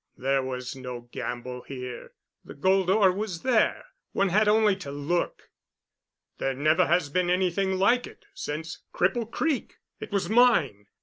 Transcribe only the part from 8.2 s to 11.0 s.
since Cripple Creek. It was mine.